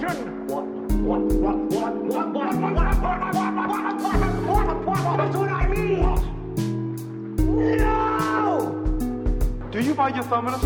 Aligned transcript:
Objection! 0.00 0.46
What? 0.46 0.64
What? 0.64 1.20
What? 1.20 1.56
What? 1.68 1.94
What? 1.94 2.32
What? 2.32 2.56
What? 2.56 2.72
What? 2.72 3.02
What? 3.02 3.20
What? 3.20 3.36
What? 4.46 4.86
What? 4.86 5.16
That's 5.18 5.36
what 5.36 5.50
I 5.50 5.68
mean! 5.68 6.00
No! 7.76 7.90
Do 9.70 9.78
you 9.82 9.94
buy 9.94 10.08
your 10.08 10.24
thumb 10.24 10.48
in 10.48 10.54
a? 10.54 10.56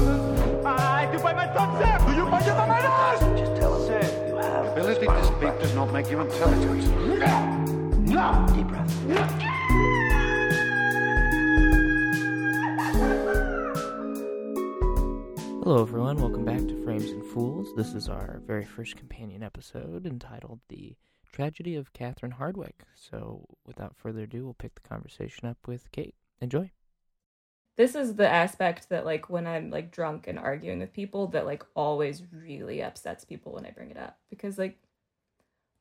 I 0.64 1.10
do 1.10 1.18
by 1.18 1.32
my 1.32 1.48
thumb, 1.48 1.76
sir! 1.82 1.98
Do 2.06 2.14
you 2.14 2.24
buy 2.26 2.44
your 2.44 2.54
thumb 2.54 2.70
in 2.70 2.86
us? 2.86 3.20
Just 3.40 3.56
tell 3.60 3.74
him 3.74 3.86
Sir. 3.88 4.28
you 4.28 4.36
have 4.36 4.66
Ability 4.66 5.06
to 5.06 5.24
speak 5.24 5.58
does 5.58 5.74
not 5.74 5.92
make 5.92 6.08
you 6.12 6.20
intelligent. 6.20 7.18
No! 8.06 8.46
deep 8.54 8.68
breath. 8.68 9.60
Hello, 15.64 15.80
everyone. 15.80 16.20
Welcome 16.20 16.44
back 16.44 16.58
to 16.58 16.84
Frames 16.84 17.10
and 17.10 17.24
Fools. 17.24 17.74
This 17.74 17.94
is 17.94 18.10
our 18.10 18.42
very 18.46 18.66
first 18.66 18.96
companion 18.96 19.42
episode 19.42 20.04
entitled 20.04 20.60
The 20.68 20.94
Tragedy 21.32 21.74
of 21.74 21.94
Catherine 21.94 22.34
Hardwicke. 22.38 22.82
So, 22.94 23.46
without 23.64 23.96
further 23.96 24.24
ado, 24.24 24.44
we'll 24.44 24.52
pick 24.52 24.74
the 24.74 24.86
conversation 24.86 25.48
up 25.48 25.56
with 25.66 25.90
Kate. 25.90 26.16
Enjoy. 26.42 26.70
this 27.78 27.94
is 27.94 28.16
the 28.16 28.28
aspect 28.28 28.90
that 28.90 29.06
like 29.06 29.30
when 29.30 29.46
i'm 29.46 29.70
like 29.70 29.90
drunk 29.90 30.26
and 30.26 30.38
arguing 30.38 30.80
with 30.80 30.92
people 30.92 31.28
that 31.28 31.46
like 31.46 31.64
always 31.74 32.22
really 32.30 32.82
upsets 32.82 33.24
people 33.24 33.52
when 33.52 33.64
i 33.64 33.70
bring 33.70 33.90
it 33.90 33.96
up 33.96 34.18
because 34.28 34.58
like 34.58 34.76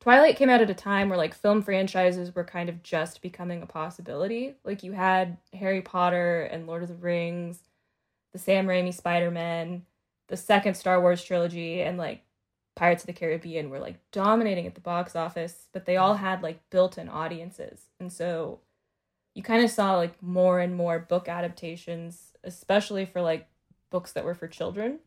twilight 0.00 0.36
came 0.36 0.48
out 0.48 0.62
at 0.62 0.70
a 0.70 0.74
time 0.74 1.10
where 1.10 1.18
like 1.18 1.34
film 1.34 1.60
franchises 1.60 2.34
were 2.34 2.42
kind 2.42 2.70
of 2.70 2.82
just 2.82 3.20
becoming 3.20 3.60
a 3.60 3.66
possibility 3.66 4.54
like 4.64 4.82
you 4.82 4.92
had 4.92 5.36
harry 5.52 5.82
potter 5.82 6.44
and 6.44 6.66
lord 6.66 6.82
of 6.82 6.88
the 6.88 6.94
rings 6.94 7.58
the 8.34 8.38
sam 8.38 8.66
raimi 8.66 8.92
spider-man 8.92 9.82
the 10.28 10.36
second 10.36 10.74
star 10.74 11.00
wars 11.00 11.24
trilogy 11.24 11.80
and 11.80 11.96
like 11.96 12.22
pirates 12.76 13.04
of 13.04 13.06
the 13.06 13.12
caribbean 13.14 13.70
were 13.70 13.78
like 13.78 13.98
dominating 14.12 14.66
at 14.66 14.74
the 14.74 14.80
box 14.82 15.16
office 15.16 15.68
but 15.72 15.86
they 15.86 15.96
all 15.96 16.16
had 16.16 16.42
like 16.42 16.68
built-in 16.68 17.08
audiences 17.08 17.86
and 17.98 18.12
so 18.12 18.60
you 19.34 19.42
kind 19.42 19.64
of 19.64 19.70
saw 19.70 19.96
like 19.96 20.22
more 20.22 20.60
and 20.60 20.74
more 20.74 21.00
book 21.00 21.28
adaptations, 21.28 22.32
especially 22.44 23.04
for 23.04 23.20
like 23.20 23.48
books 23.90 24.12
that 24.12 24.24
were 24.24 24.34
for 24.34 24.48
children. 24.48 25.00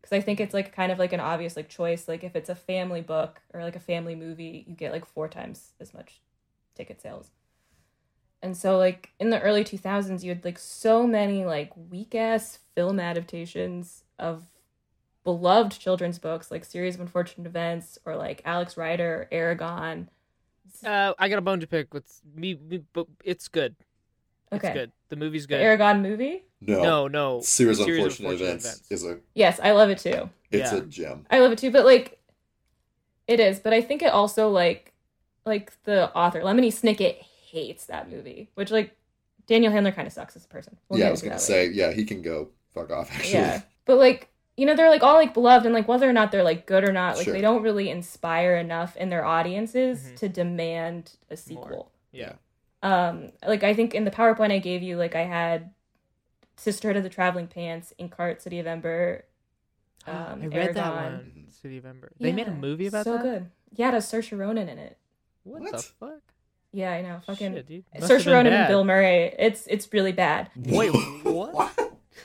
Because 0.00 0.16
I 0.16 0.20
think 0.20 0.40
it's 0.40 0.54
like 0.54 0.74
kind 0.74 0.92
of 0.92 0.98
like 0.98 1.12
an 1.12 1.20
obvious 1.20 1.56
like 1.56 1.68
choice. 1.68 2.06
Like 2.06 2.22
if 2.22 2.36
it's 2.36 2.48
a 2.48 2.54
family 2.54 3.00
book 3.00 3.40
or 3.52 3.62
like 3.62 3.76
a 3.76 3.80
family 3.80 4.14
movie, 4.14 4.64
you 4.68 4.74
get 4.74 4.92
like 4.92 5.04
four 5.04 5.28
times 5.28 5.72
as 5.80 5.92
much 5.92 6.20
ticket 6.74 7.02
sales. 7.02 7.30
And 8.44 8.54
so 8.54 8.76
like 8.76 9.08
in 9.18 9.30
the 9.30 9.40
early 9.40 9.64
2000s, 9.64 10.22
you 10.22 10.28
had 10.28 10.44
like 10.44 10.58
so 10.58 11.06
many 11.06 11.46
like 11.46 11.72
weak 11.90 12.14
ass 12.14 12.58
film 12.74 13.00
adaptations 13.00 14.04
of 14.18 14.44
beloved 15.24 15.72
children's 15.80 16.18
books 16.18 16.50
like 16.50 16.62
Series 16.62 16.94
of 16.94 17.00
Unfortunate 17.00 17.46
Events 17.46 17.98
or 18.04 18.16
like 18.16 18.42
Alex 18.44 18.76
Rider, 18.76 19.26
Eragon. 19.32 20.08
Uh, 20.84 21.14
I 21.18 21.30
got 21.30 21.38
a 21.38 21.40
bone 21.40 21.60
to 21.60 21.66
pick 21.66 21.94
with 21.94 22.20
me, 22.36 22.54
me 22.68 22.82
but 22.92 23.06
it's 23.24 23.48
good. 23.48 23.76
Okay. 24.52 24.68
It's 24.68 24.74
good. 24.74 24.92
The 25.08 25.16
movie's 25.16 25.46
The 25.46 25.54
good. 25.56 25.62
Eragon 25.64 26.02
movie? 26.02 26.44
No, 26.60 26.82
no, 26.82 27.08
no. 27.08 27.40
Series 27.40 27.80
of 27.80 27.86
Series 27.86 28.00
of 28.00 28.10
Unfortunate 28.10 28.30
Unfortunate 28.32 28.44
Events, 28.48 28.64
Events. 28.66 28.90
is 28.90 29.04
a 29.06 29.18
Yes, 29.34 29.58
I 29.62 29.70
love 29.70 29.88
it 29.88 29.98
too. 29.98 30.28
it's 30.50 30.70
Yeah. 30.70 30.78
a 30.78 30.80
gem. 30.82 31.26
I 31.30 31.40
love 31.40 31.52
it 31.52 31.58
too, 31.58 31.70
but 31.70 31.86
like 31.86 32.18
it 33.26 33.40
is, 33.40 33.58
but 33.58 33.72
I 33.72 33.80
think 33.80 34.02
it 34.02 34.12
also 34.12 34.50
like 34.50 34.92
like 35.46 35.72
the 35.84 36.14
author 36.14 36.42
Lemony 36.42 36.68
Snicket 36.68 37.24
hates 37.54 37.86
that 37.86 38.10
movie, 38.10 38.50
which 38.54 38.70
like 38.70 38.96
Daniel 39.46 39.72
Handler 39.72 39.92
kind 39.92 40.06
of 40.06 40.12
sucks 40.12 40.36
as 40.36 40.44
a 40.44 40.48
person. 40.48 40.76
We'll 40.88 41.00
yeah, 41.00 41.08
I 41.08 41.10
was 41.10 41.22
gonna 41.22 41.38
say, 41.38 41.62
later. 41.68 41.72
yeah, 41.72 41.92
he 41.92 42.04
can 42.04 42.20
go 42.22 42.48
fuck 42.74 42.90
off. 42.90 43.10
Actually, 43.14 43.32
yeah, 43.32 43.62
but 43.84 43.98
like 43.98 44.28
you 44.56 44.66
know 44.66 44.74
they're 44.76 44.90
like 44.90 45.02
all 45.02 45.14
like 45.14 45.32
beloved 45.34 45.64
and 45.66 45.74
like 45.74 45.88
whether 45.88 46.08
or 46.08 46.12
not 46.12 46.30
they're 46.32 46.42
like 46.44 46.66
good 46.66 46.86
or 46.88 46.92
not, 46.92 47.16
like 47.16 47.24
Sure. 47.24 47.32
they 47.32 47.40
don't 47.40 47.62
really 47.62 47.88
inspire 47.90 48.56
enough 48.56 48.96
in 48.96 49.08
their 49.08 49.24
audiences 49.24 50.00
Mhm. 50.02 50.16
to 50.16 50.28
demand 50.28 51.12
a 51.30 51.36
sequel. 51.36 51.90
Yeah. 52.12 52.34
Um, 52.82 53.32
like 53.46 53.62
I 53.64 53.72
think 53.74 53.94
in 53.94 54.04
the 54.04 54.10
PowerPoint 54.10 54.52
I 54.52 54.58
gave 54.58 54.82
you, 54.82 54.96
like 54.96 55.14
I 55.14 55.22
had 55.24 55.70
Sisterhood 56.56 56.96
of 56.96 57.02
the 57.02 57.08
Traveling 57.08 57.46
Pants, 57.48 57.92
Inkheart, 57.98 58.40
City 58.42 58.58
of 58.58 58.66
Ember. 58.66 59.24
Um, 60.06 60.42
I 60.42 60.46
read 60.48 60.74
that 60.74 60.94
one. 60.94 61.46
City 61.48 61.78
of 61.78 61.86
Ember. 61.86 62.12
They 62.20 62.30
made 62.30 62.46
a 62.46 62.50
movie 62.52 62.88
about 62.88 63.04
so 63.04 63.12
that. 63.12 63.22
So 63.22 63.24
good. 63.24 63.50
Yeah, 63.72 63.88
it 63.88 63.94
has 63.94 64.04
Saoirse 64.12 64.38
Ronan 64.38 64.68
in 64.68 64.76
it. 64.78 64.98
What, 65.44 65.62
What? 65.62 65.72
the 65.72 65.78
fuck? 65.82 66.20
Yeah, 66.74 66.92
I 66.92 67.02
know. 67.02 67.20
Fucking 67.24 67.54
Shit, 67.54 67.66
dude. 67.68 67.84
Saoirse 68.00 68.30
Ronan 68.30 68.52
and. 68.52 68.68
Bill 68.68 68.84
Murray. 68.84 69.32
It's 69.38 69.66
it's 69.68 69.90
really 69.92 70.10
bad. 70.10 70.50
Wait, 70.56 70.88
what? 71.22 71.72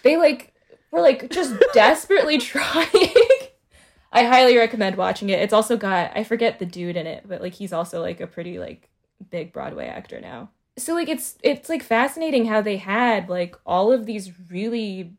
They 0.01 0.17
like 0.17 0.53
were 0.91 1.01
like 1.01 1.29
just 1.29 1.55
desperately 1.73 2.39
trying. 2.39 2.87
I 4.11 4.23
highly 4.23 4.57
recommend 4.57 4.95
watching 4.97 5.29
it. 5.29 5.39
It's 5.39 5.53
also 5.53 5.77
got 5.77 6.11
I 6.15 6.23
forget 6.23 6.57
the 6.57 6.65
dude 6.65 6.97
in 6.97 7.05
it, 7.05 7.25
but 7.27 7.41
like 7.41 7.53
he's 7.53 7.71
also 7.71 8.01
like 8.01 8.19
a 8.19 8.27
pretty 8.27 8.57
like 8.57 8.89
big 9.29 9.53
Broadway 9.53 9.85
actor 9.85 10.19
now. 10.19 10.49
So 10.79 10.95
like 10.95 11.09
it's 11.09 11.37
it's 11.43 11.69
like 11.69 11.83
fascinating 11.83 12.45
how 12.45 12.61
they 12.61 12.77
had 12.77 13.29
like 13.29 13.55
all 13.67 13.91
of 13.91 14.07
these 14.07 14.31
really 14.49 15.13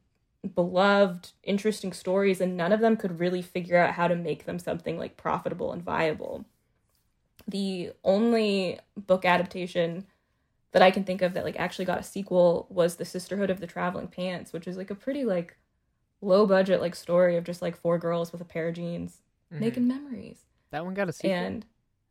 beloved 0.56 1.30
interesting 1.44 1.92
stories 1.92 2.41
and 2.41 2.56
none 2.56 2.72
of 2.72 2.80
them 2.80 2.97
could 2.97 3.20
really 3.20 3.42
figure 3.42 3.76
out 3.76 3.94
how 3.94 4.08
to 4.08 4.16
make 4.16 4.47
them 4.47 4.58
something 4.58 4.98
like 4.98 5.16
profitable 5.16 5.70
and 5.70 5.84
viable. 5.84 6.47
The 7.48 7.92
only 8.04 8.78
book 8.96 9.24
adaptation 9.24 10.06
that 10.72 10.82
I 10.82 10.90
can 10.90 11.04
think 11.04 11.22
of 11.22 11.34
that 11.34 11.44
like 11.44 11.58
actually 11.58 11.84
got 11.84 11.98
a 11.98 12.02
sequel 12.04 12.66
was 12.70 12.96
the 12.96 13.04
Sisterhood 13.04 13.50
of 13.50 13.60
the 13.60 13.66
Traveling 13.66 14.08
Pants, 14.08 14.52
which 14.52 14.68
is 14.68 14.76
like 14.76 14.90
a 14.90 14.94
pretty 14.94 15.24
like 15.24 15.56
low 16.20 16.46
budget 16.46 16.80
like 16.80 16.94
story 16.94 17.36
of 17.36 17.44
just 17.44 17.62
like 17.62 17.76
four 17.76 17.98
girls 17.98 18.30
with 18.30 18.40
a 18.40 18.44
pair 18.44 18.68
of 18.68 18.74
jeans 18.74 19.22
Mhm. 19.52 19.60
making 19.60 19.88
memories. 19.88 20.44
That 20.70 20.84
one 20.84 20.94
got 20.94 21.08
a 21.08 21.12
sequel. 21.12 21.30
And 21.32 21.66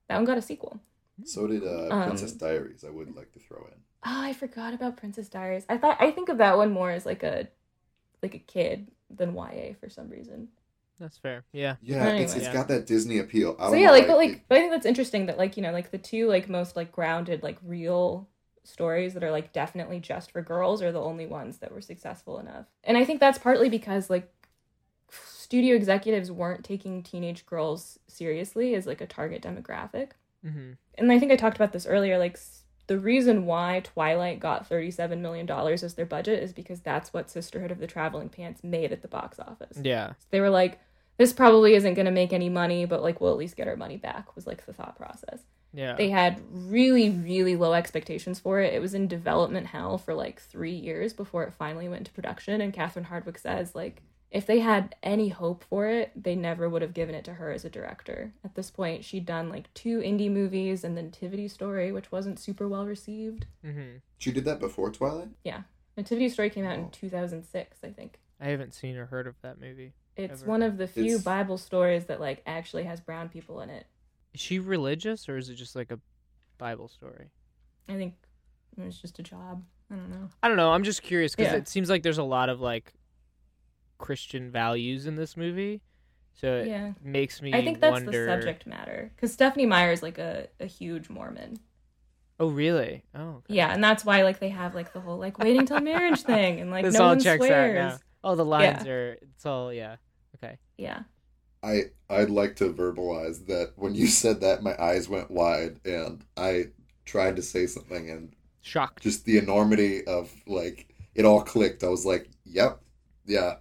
that 0.08 0.16
one 0.18 0.26
got 0.26 0.38
a 0.38 0.42
sequel. 0.42 0.80
So 1.24 1.48
did 1.48 1.64
uh, 1.64 1.90
Um, 1.92 2.04
Princess 2.04 2.34
Diaries. 2.34 2.84
I 2.84 2.90
would 2.90 3.16
like 3.16 3.32
to 3.34 3.40
throw 3.40 3.60
in. 3.68 3.80
Oh, 4.06 4.22
I 4.22 4.34
forgot 4.34 4.74
about 4.74 4.98
Princess 4.98 5.30
Diaries. 5.30 5.66
I 5.70 5.78
thought 5.78 5.98
I 6.02 6.12
think 6.12 6.30
of 6.30 6.38
that 6.40 6.58
one 6.58 6.72
more 6.72 6.92
as 6.92 7.06
like 7.06 7.24
a 7.24 7.48
like 8.22 8.34
a 8.36 8.40
kid 8.40 8.92
than 9.10 9.34
YA 9.36 9.74
for 9.80 9.90
some 9.90 10.10
reason. 10.10 10.50
That's 11.00 11.18
fair. 11.18 11.44
Yeah. 11.54 11.76
Yeah, 11.82 11.96
it's, 11.98 12.06
Anyway. 12.06 12.24
it's 12.24 12.36
Yeah. 12.48 12.54
got 12.54 12.68
that 12.68 12.86
Disney 12.86 13.20
appeal. 13.20 13.56
I 13.60 13.70
so 13.70 13.76
yeah, 13.76 13.88
know 13.88 13.94
like 13.94 14.08
but 14.08 14.18
like 14.18 14.30
it- 14.32 14.42
but 14.48 14.58
I 14.58 14.62
think 14.62 14.72
that's 14.74 14.86
interesting 14.86 15.26
that 15.28 15.38
like, 15.38 15.56
you 15.58 15.64
know, 15.64 15.72
like 15.72 15.92
the 15.92 15.98
two 15.98 16.28
like 16.28 16.50
most 16.50 16.76
like 16.76 16.92
grounded 16.92 17.42
like 17.44 17.58
real 17.64 18.28
stories 18.64 19.14
that 19.14 19.24
are 19.24 19.32
like 19.32 19.52
definitely 19.54 20.00
just 20.00 20.32
for 20.32 20.42
girls 20.42 20.82
are 20.84 20.92
the 20.92 21.02
only 21.02 21.26
ones 21.26 21.58
that 21.60 21.72
were 21.72 21.82
successful 21.82 22.38
enough. 22.40 22.66
And 22.84 22.98
I 22.98 23.06
think 23.06 23.20
that's 23.20 23.38
partly 23.40 23.70
because 23.70 24.10
like 24.10 24.32
studio 25.12 25.76
executives 25.76 26.32
weren't 26.32 26.64
taking 26.64 27.02
teenage 27.02 27.46
girls 27.46 27.98
seriously 28.08 28.76
as 28.76 28.86
like 28.86 29.02
a 29.02 29.08
target 29.08 29.42
demographic. 29.42 30.12
Mm-hmm. 30.46 30.72
and 30.98 31.12
I 31.12 31.20
think 31.20 31.32
I 31.34 31.36
talked 31.36 31.58
about 31.58 31.74
this 31.74 31.86
earlier. 31.86 32.18
Like 32.18 32.40
the 32.88 32.98
reason 32.98 33.46
why 33.46 33.82
Twilight 33.84 34.40
got 34.40 34.66
thirty-seven 34.68 35.22
million 35.22 35.46
dollars 35.46 35.84
as 35.84 35.96
their 35.96 36.06
budget 36.06 36.42
is 36.42 36.54
because 36.54 36.80
that's 36.80 37.12
what 37.14 37.30
Sisterhood 37.30 37.72
of 37.72 37.80
the 37.80 37.88
Traveling 37.88 38.30
Pants 38.30 38.64
made 38.64 38.92
at 38.94 39.02
the 39.02 39.08
box 39.10 39.38
office. 39.40 39.78
Yeah. 39.84 40.14
They 40.32 40.40
were 40.40 40.50
like, 40.50 40.80
"This 41.20 41.34
probably 41.34 41.76
isn't 41.76 41.94
going 41.94 42.08
to 42.08 42.12
make 42.12 42.34
any 42.34 42.50
money, 42.50 42.86
but 42.86 43.04
like 43.04 43.22
we'll 43.22 43.32
at 43.32 43.38
least 43.38 43.56
get 43.56 43.68
our 43.68 43.76
money 43.76 43.98
back." 43.98 44.36
Was 44.36 44.48
like 44.48 44.66
the 44.66 44.74
thought 44.74 44.96
process. 44.98 45.42
Yeah. 45.72 45.96
They 45.96 46.10
had 46.10 46.42
really, 46.52 47.12
really 47.12 47.56
low 47.56 47.74
expectations 47.74 48.40
for 48.40 48.60
it. 48.60 48.74
It 48.74 48.82
was 48.82 48.96
in 48.96 49.08
development 49.08 49.68
hell 49.68 50.00
for 50.00 50.16
like 50.16 50.42
three 50.42 50.74
years 50.74 51.14
before 51.14 51.44
it 51.44 51.54
finally 51.54 51.88
went 51.88 52.00
into 52.00 52.12
production. 52.12 52.60
And 52.60 52.74
Catherine 52.74 53.06
Hardwicke 53.06 53.40
says 53.40 53.76
like 53.76 54.02
if 54.32 54.46
they 54.46 54.60
had 54.60 54.96
any 55.04 55.30
hope 55.30 55.64
for 55.64 55.88
it, 55.88 56.12
they 56.16 56.36
never 56.36 56.70
would 56.70 56.82
have 56.84 56.94
given 56.94 57.14
it 57.16 57.24
to 57.26 57.34
her 57.34 57.52
as 57.52 57.66
a 57.66 57.70
director. 57.70 58.32
At 58.44 58.54
this 58.56 58.70
point, 58.72 59.04
she'd 59.04 59.26
done 59.26 59.50
like 59.50 59.74
two 59.74 60.00
indie 60.00 60.32
movies 60.32 60.84
and 60.84 60.96
the 60.98 61.02
Nativity 61.04 61.48
Story, 61.48 61.92
which 61.92 62.12
wasn't 62.12 62.40
super 62.40 62.68
well 62.68 62.86
received. 62.86 63.46
mm-hmm. 63.66 63.98
she 64.20 64.32
did 64.32 64.46
that 64.46 64.60
before 64.60 64.92
Twilight. 64.92 65.30
Yeah. 65.44 65.62
Nativity 65.98 66.30
Story 66.30 66.50
came 66.52 66.66
out 66.66 66.76
in 66.78 66.86
Oh. 66.86 66.90
2006, 66.92 67.78
I 67.84 67.90
think. 67.90 68.20
I 68.40 68.48
haven't 68.50 68.74
seen 68.74 68.96
or 68.98 69.06
heard 69.08 69.28
of 69.28 69.36
that 69.42 69.60
movie. 69.60 69.94
It's 70.16 70.42
Ever. 70.42 70.50
one 70.50 70.64
of 70.64 70.78
the 70.78 70.88
few 70.88 71.06
It's- 71.06 71.24
Bible 71.24 71.58
stories 71.58 72.06
that 72.06 72.20
like 72.20 72.42
actually 72.46 72.84
has 72.84 73.00
brown 73.00 73.30
people 73.30 73.62
in 73.62 73.70
it. 73.70 73.86
Is 74.34 74.42
she 74.42 74.60
religious 74.60 75.28
or 75.28 75.38
is 75.38 75.50
it 75.50 75.56
just 75.56 75.76
like 75.76 75.92
a 75.92 76.00
Bible 76.58 76.88
story? 76.88 77.32
I 77.88 77.94
think 77.94 78.14
it's 78.78 79.00
just 79.02 79.18
a 79.20 79.24
job. 79.24 79.64
I 79.92 79.96
don't 79.96 80.10
know. 80.12 80.30
I 80.44 80.48
don't 80.48 80.58
know. 80.58 80.72
I'm 80.72 80.84
just 80.84 81.02
curious 81.02 81.36
because 81.36 81.52
Yeah. 81.52 81.58
it 81.58 81.68
seems 81.68 81.90
like 81.90 82.04
there's 82.04 82.18
a 82.20 82.24
lot 82.24 82.50
of 82.50 82.60
like 82.62 82.94
Christian 83.98 84.50
values 84.52 85.06
in 85.06 85.16
this 85.16 85.36
movie, 85.36 85.82
so 86.34 86.58
it 86.58 86.68
Yeah. 86.68 86.94
makes 87.02 87.42
me. 87.42 87.54
I 87.54 87.64
think 87.64 87.80
that's 87.82 87.94
wonder... 88.04 88.26
the 88.26 88.32
subject 88.32 88.66
matter 88.68 89.12
because 89.16 89.34
Stephenie 89.34 89.66
Meyer 89.66 89.92
is 89.92 90.02
like 90.04 90.18
a, 90.18 90.48
a 90.60 90.66
huge 90.66 91.10
Mormon. 91.10 91.58
Oh, 92.40 92.48
really? 92.50 93.04
Oh, 93.14 93.38
okay. 93.40 93.56
Yeah, 93.56 93.74
and 93.74 93.84
that's 93.84 94.06
why 94.06 94.24
like 94.24 94.40
they 94.40 94.50
have 94.50 94.74
like 94.76 94.94
the 94.94 95.02
whole 95.02 95.18
like 95.18 95.38
waiting 95.40 95.66
till 95.66 95.82
marriage 95.82 96.22
thing 96.24 96.62
and 96.62 96.72
like 96.72 96.86
this 96.86 96.94
no 96.94 97.02
all 97.04 97.10
one 97.10 97.20
checks 97.20 97.44
swears. 97.46 97.78
out 97.78 97.92
now. 97.94 97.98
Oh, 98.24 98.36
the 98.36 98.46
lines 98.46 98.86
Yeah. 98.86 98.92
are. 98.92 99.12
It's 99.22 99.46
all 99.46 99.74
yeah. 99.74 99.96
Okay. 100.36 100.58
Yeah, 100.78 101.04
I 101.64 101.86
I'd 102.10 102.30
like 102.30 102.56
to 102.58 102.72
verbalize 102.74 103.46
that 103.48 103.74
when 103.76 103.96
you 103.96 104.08
said 104.08 104.42
that, 104.42 104.64
my 104.64 104.76
eyes 104.82 105.10
went 105.10 105.32
wide, 105.32 105.80
and 105.86 106.24
I 106.38 106.66
tried 107.06 107.36
to 107.38 107.42
say 107.42 107.66
something, 107.68 108.10
and 108.10 108.34
Shocked. 108.62 109.04
just 109.04 109.26
the 109.26 109.38
enormity 109.38 110.06
of 110.06 110.32
like 110.48 110.88
it 111.16 111.26
all 111.26 111.42
clicked. 111.42 111.84
I 111.84 111.88
was 111.90 112.06
like, 112.06 112.30
"Yep, 112.46 112.82
yeah, 113.26 113.56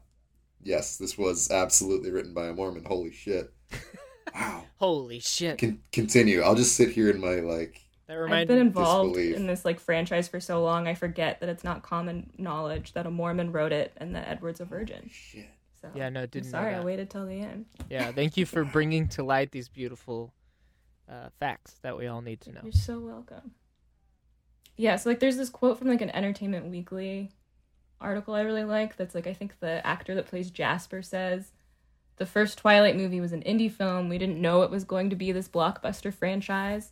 yes, 0.62 0.96
this 0.98 1.16
was 1.18 1.50
absolutely 1.50 2.10
written 2.10 2.34
by 2.34 2.46
a 2.48 2.52
Mormon." 2.54 2.84
Holy 2.84 3.12
shit! 3.12 3.52
Wow. 4.34 4.64
Holy 4.76 5.20
shit! 5.20 5.58
Con- 5.58 5.80
continue. 5.90 6.42
I'll 6.42 6.54
just 6.54 6.76
sit 6.76 6.90
here 6.90 7.08
in 7.08 7.18
my 7.18 7.36
like. 7.36 7.80
That 8.08 8.32
I've 8.32 8.48
been 8.48 8.58
involved 8.58 9.14
disbelief. 9.14 9.36
in 9.36 9.46
this 9.46 9.66
like 9.66 9.78
franchise 9.78 10.28
for 10.28 10.40
so 10.40 10.62
long, 10.62 10.88
I 10.88 10.94
forget 10.94 11.40
that 11.40 11.50
it's 11.50 11.62
not 11.62 11.82
common 11.82 12.30
knowledge 12.38 12.94
that 12.94 13.06
a 13.06 13.10
Mormon 13.10 13.52
wrote 13.52 13.70
it 13.70 13.92
and 13.98 14.16
that 14.16 14.26
Edward's 14.28 14.60
a 14.60 14.64
virgin. 14.64 15.10
Shit. 15.12 15.46
So 15.80 15.90
Yeah, 15.94 16.08
no, 16.08 16.22
I'm 16.22 16.26
didn't 16.28 16.46
know 16.46 16.58
sorry, 16.58 16.74
I 16.74 16.80
waited 16.80 17.10
till 17.10 17.26
the 17.26 17.40
end. 17.40 17.66
Yeah, 17.90 18.10
thank 18.12 18.38
you 18.38 18.46
for 18.46 18.64
bringing 18.64 19.08
to 19.08 19.22
light 19.22 19.52
these 19.52 19.68
beautiful 19.68 20.32
uh, 21.08 21.28
facts 21.38 21.74
that 21.82 21.98
we 21.98 22.06
all 22.06 22.22
need 22.22 22.40
to 22.42 22.52
know. 22.52 22.60
You're 22.62 22.72
so 22.72 22.98
welcome. 22.98 23.52
Yeah, 24.76 24.96
so 24.96 25.10
like 25.10 25.20
there's 25.20 25.36
this 25.36 25.50
quote 25.50 25.78
from 25.78 25.88
like 25.88 26.00
an 26.00 26.10
Entertainment 26.10 26.66
Weekly 26.66 27.30
article 28.00 28.34
I 28.34 28.42
really 28.42 28.64
like 28.64 28.96
that's 28.96 29.14
like 29.14 29.26
I 29.26 29.34
think 29.34 29.58
the 29.60 29.86
actor 29.86 30.14
that 30.14 30.26
plays 30.26 30.50
Jasper 30.50 31.02
says 31.02 31.52
the 32.16 32.26
first 32.26 32.58
Twilight 32.58 32.96
movie 32.96 33.20
was 33.20 33.32
an 33.32 33.42
indie 33.42 33.70
film. 33.70 34.08
We 34.08 34.18
didn't 34.18 34.40
know 34.40 34.62
it 34.62 34.70
was 34.70 34.84
going 34.84 35.10
to 35.10 35.16
be 35.16 35.30
this 35.30 35.48
blockbuster 35.48 36.12
franchise. 36.12 36.90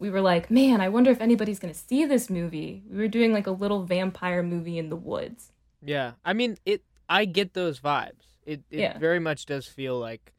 We 0.00 0.08
were 0.10 0.22
like, 0.22 0.50
man, 0.50 0.80
I 0.80 0.88
wonder 0.88 1.10
if 1.10 1.20
anybody's 1.20 1.58
going 1.58 1.72
to 1.74 1.78
see 1.78 2.06
this 2.06 2.28
movie. 2.30 2.82
We 2.90 2.96
were 2.96 3.06
doing 3.08 3.32
like 3.34 3.46
a 3.46 3.50
little 3.52 3.84
vampire 3.84 4.42
movie 4.42 4.78
in 4.78 4.88
the 4.88 4.96
woods. 4.96 5.52
Yeah, 5.82 6.12
I 6.24 6.32
mean 6.32 6.56
it. 6.64 6.82
I 7.08 7.26
get 7.26 7.52
those 7.54 7.78
vibes. 7.80 8.24
It 8.44 8.62
it 8.70 8.80
Yeah. 8.80 8.98
very 8.98 9.20
much 9.20 9.46
does 9.46 9.66
feel 9.66 9.98
like 9.98 10.32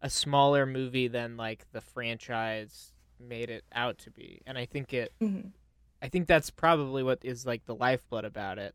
a 0.00 0.08
smaller 0.08 0.64
movie 0.64 1.08
than 1.08 1.36
like 1.36 1.66
the 1.72 1.80
franchise 1.80 2.92
made 3.18 3.50
it 3.50 3.64
out 3.72 3.98
to 3.98 4.10
be, 4.10 4.40
and 4.46 4.56
I 4.56 4.64
think 4.66 4.92
it. 4.94 5.12
Mhm. 5.20 5.50
I 6.00 6.08
think 6.08 6.26
that's 6.28 6.50
probably 6.50 7.02
what 7.02 7.18
is 7.24 7.44
like 7.46 7.64
the 7.66 7.74
lifeblood 7.74 8.24
about 8.24 8.58
it, 8.58 8.74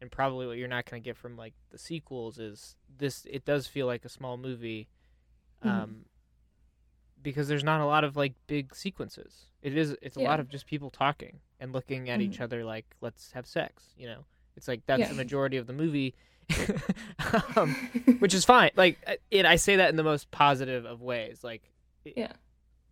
and 0.00 0.10
probably 0.10 0.46
what 0.46 0.56
you're 0.56 0.68
not 0.68 0.86
going 0.86 1.02
to 1.02 1.04
get 1.04 1.16
from 1.16 1.36
like 1.36 1.54
the 1.70 1.78
sequels 1.78 2.38
is 2.38 2.76
this. 2.96 3.26
It 3.28 3.44
does 3.44 3.66
feel 3.66 3.86
like 3.86 4.04
a 4.04 4.08
small 4.08 4.36
movie, 4.38 4.88
Mhm. 5.64 5.68
um, 5.70 6.04
because 7.28 7.48
there's 7.48 7.64
not 7.64 7.80
a 7.80 7.86
lot 7.86 8.04
of 8.04 8.16
like 8.16 8.34
big 8.46 8.74
sequences. 8.74 9.46
It 9.62 9.76
is. 9.76 9.96
It's 10.02 10.16
a 10.16 10.20
lot 10.20 10.40
of 10.40 10.48
just 10.48 10.66
people 10.66 10.88
talking 10.90 11.40
and 11.60 11.72
looking 11.72 12.08
at 12.10 12.20
each 12.20 12.38
Mhm. 12.38 12.42
other 12.42 12.64
like, 12.64 12.86
"Let's 13.00 13.32
have 13.32 13.46
sex," 13.46 13.82
you 13.98 14.06
know. 14.06 14.24
It's 14.56 14.66
like 14.68 14.82
that's 14.86 15.00
Yeah. 15.00 15.08
the 15.08 15.14
majority 15.14 15.56
of 15.56 15.66
the 15.66 15.72
movie, 15.72 16.14
um, 17.56 17.74
which 18.18 18.34
is 18.34 18.44
fine. 18.44 18.70
Like 18.76 18.98
uh, 19.06 19.14
it, 19.30 19.44
I 19.46 19.56
say 19.56 19.76
that 19.76 19.90
in 19.90 19.96
the 19.96 20.02
most 20.02 20.30
positive 20.30 20.84
of 20.84 21.00
ways. 21.02 21.42
Like, 21.44 21.62
it, 22.04 22.14
Yeah. 22.16 22.32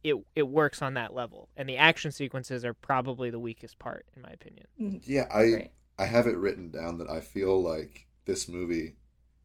it 0.05 0.17
it 0.35 0.43
works 0.49 0.83
on 0.83 0.95
that 0.95 1.15
level, 1.15 1.49
and 1.57 1.69
the 1.69 1.77
action 1.77 2.13
sequences 2.13 2.65
are 2.65 2.75
probably 2.75 3.31
the 3.31 3.39
weakest 3.39 3.79
part, 3.79 4.07
in 4.15 4.23
my 4.23 4.31
opinion. 4.31 4.67
Mhm. 4.81 5.03
Yeah, 5.05 5.27
I 5.33 5.43
Right. 5.53 5.73
I 5.99 6.05
have 6.07 6.27
it 6.27 6.37
written 6.37 6.71
down 6.71 6.99
that 6.99 7.09
I 7.09 7.21
feel 7.21 7.63
like 7.63 8.07
this 8.27 8.49
movie, 8.49 8.97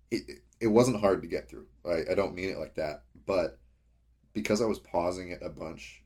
it 0.10 0.24
it- 0.30 0.42
it 0.60 0.68
wasn't 0.68 1.00
hard 1.00 1.22
to 1.24 1.28
get 1.28 1.50
through. 1.50 1.68
I 1.86 2.12
I 2.12 2.16
don't 2.16 2.36
mean 2.36 2.50
it 2.50 2.58
like 2.58 2.76
that, 2.76 3.04
but 3.26 3.58
because 4.34 4.62
I 4.62 4.66
was 4.66 4.80
pausing 4.80 5.30
it 5.30 5.42
a 5.42 5.50
bunch, 5.50 6.04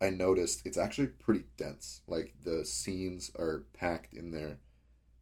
I 0.00 0.10
noticed 0.10 0.66
it's 0.66 0.78
actually 0.78 1.08
pretty 1.08 1.44
dense. 1.56 2.02
Like 2.06 2.34
the 2.42 2.64
scenes 2.64 3.30
are 3.38 3.64
packed 3.72 4.14
in 4.14 4.30
there, 4.30 4.58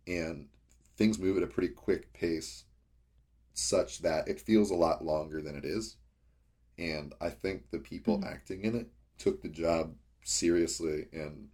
and 0.07 0.49
things 0.97 1.19
move 1.19 1.37
at 1.37 1.43
a 1.43 1.47
pretty 1.49 1.69
quick 1.75 2.13
pace, 2.13 2.65
such 3.55 4.01
that 4.01 4.29
it 4.29 4.41
feels 4.41 4.71
a 4.71 4.75
lot 4.77 5.05
longer 5.05 5.43
than 5.43 5.57
it 5.57 5.65
is. 5.65 5.97
And 6.79 7.15
I 7.21 7.31
think 7.31 7.71
the 7.71 7.79
people 7.79 8.19
Mhm. 8.19 8.27
acting 8.27 8.63
in 8.63 8.75
it 8.77 8.91
took 9.19 9.43
the 9.43 9.49
job 9.49 9.97
seriously 10.25 11.09
and 11.13 11.51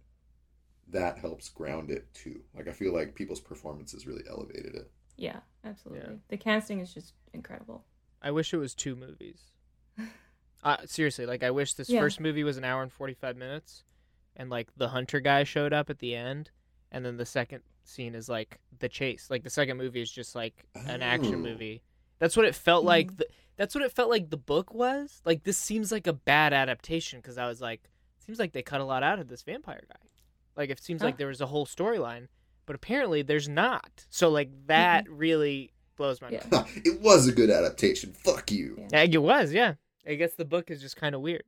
that 0.87 1.17
helps 1.19 1.49
ground 1.49 1.89
it 1.91 2.13
too. 2.13 2.43
Like 2.53 2.67
I 2.67 2.71
feel 2.73 2.93
like 2.93 3.15
people's 3.15 3.39
performances 3.41 4.05
really 4.07 4.23
elevated 4.29 4.75
it. 4.75 4.91
Yeah, 5.17 5.41
absolutely. 5.63 6.03
Yeah. 6.03 6.15
The 6.29 6.37
casting 6.37 6.79
is 6.79 6.93
just 6.93 7.13
incredible. 7.33 7.85
I 8.21 8.31
wish 8.31 8.53
it 8.53 8.57
was 8.57 8.73
two 8.73 8.95
movies. 8.95 9.51
Uh, 10.63 10.77
seriously, 10.85 11.25
like 11.25 11.43
I 11.43 11.51
wish 11.51 11.73
this 11.73 11.89
Yeah. 11.89 11.99
first 11.99 12.19
movie 12.19 12.43
was 12.43 12.57
an 12.57 12.63
hour 12.63 12.81
and 12.81 12.91
forty 12.91 13.13
five 13.13 13.35
minutes, 13.37 13.83
and 14.35 14.49
like 14.49 14.69
the 14.77 14.89
hunter 14.89 15.19
guy 15.19 15.43
showed 15.43 15.73
up 15.73 15.89
at 15.89 15.99
the 15.99 16.15
end, 16.15 16.51
and 16.91 17.05
then 17.05 17.17
the 17.17 17.25
second 17.25 17.63
scene 17.83 18.15
is 18.15 18.29
like 18.29 18.59
the 18.79 18.87
chase. 18.89 19.27
Like 19.29 19.43
the 19.43 19.49
second 19.49 19.77
movie 19.77 20.01
is 20.01 20.11
just 20.11 20.35
like 20.35 20.65
an 20.87 21.01
action 21.01 21.35
Oh. 21.35 21.39
movie. 21.39 21.81
That's 22.19 22.37
what 22.37 22.45
it 22.45 22.55
felt 22.55 22.85
like. 22.85 23.11
Mhm. 23.11 23.17
The, 23.17 23.27
that's 23.57 23.75
what 23.75 23.83
it 23.83 23.91
felt 23.91 24.09
like 24.09 24.29
the 24.29 24.37
book 24.37 24.73
was. 24.73 25.21
Like 25.25 25.43
this 25.43 25.57
seems 25.57 25.91
like 25.91 26.07
a 26.07 26.13
bad 26.13 26.53
adaptation 26.53 27.19
because 27.19 27.37
I 27.37 27.47
was 27.47 27.59
like, 27.61 27.89
seems 28.25 28.39
like 28.39 28.53
they 28.53 28.61
cut 28.63 28.79
a 28.81 28.85
lot 28.85 29.03
out 29.03 29.19
of 29.19 29.27
this 29.27 29.41
vampire 29.41 29.83
guy. 29.87 29.99
Like 30.55 30.69
it 30.69 30.81
seems 30.81 31.01
like 31.03 31.17
there 31.17 31.27
was 31.27 31.41
a 31.41 31.47
whole 31.47 31.65
storyline, 31.65 32.27
but 32.65 32.75
apparently 32.75 33.21
there's 33.21 33.49
not. 33.49 34.05
So 34.09 34.29
like 34.29 34.49
that 34.67 35.09
really 35.09 35.73
blows 35.97 36.21
my 36.21 36.29
Yeah. 36.29 36.45
mind. 36.49 36.67
it 36.85 37.01
was 37.01 37.27
a 37.27 37.31
good 37.33 37.49
adaptation. 37.49 38.13
Fuck 38.13 38.49
you. 38.51 38.77
Yeah. 38.79 38.87
Yeah, 39.03 39.09
it 39.11 39.21
was, 39.21 39.51
yeah. 39.53 39.73
I 40.07 40.15
guess 40.15 40.33
the 40.33 40.45
book 40.45 40.69
is 40.69 40.81
just 40.81 40.97
kind 40.97 41.15
of 41.15 41.21
weird. 41.21 41.43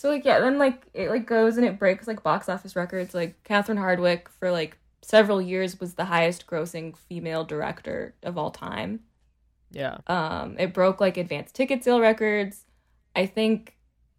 So 0.00 0.08
like 0.08 0.24
yeah, 0.24 0.40
then 0.40 0.56
like 0.56 0.86
it 0.94 1.10
like 1.10 1.26
goes 1.26 1.58
and 1.58 1.66
it 1.66 1.78
breaks 1.78 2.06
like 2.06 2.22
box 2.22 2.48
office 2.48 2.74
records. 2.74 3.12
Like 3.12 3.44
Catherine 3.44 3.76
Hardwicke 3.76 4.28
for 4.30 4.50
like 4.50 4.78
several 5.02 5.42
years 5.42 5.78
was 5.78 5.92
the 5.92 6.06
highest 6.06 6.46
grossing 6.46 6.96
female 6.96 7.44
director 7.44 8.14
of 8.22 8.38
all 8.38 8.50
time. 8.50 9.00
yeah. 9.70 9.98
Um, 10.06 10.56
it 10.58 10.72
broke 10.72 11.02
like 11.02 11.18
advanced 11.18 11.54
ticket 11.54 11.84
sale 11.84 12.00
records. 12.00 12.64
I 13.14 13.26
think 13.26 13.76